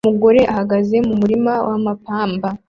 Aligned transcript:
Umugore 0.05 0.41
ahagaze 0.51 0.95
mumurima 1.07 1.53
wa 1.69 1.77
mapamba 1.85 2.47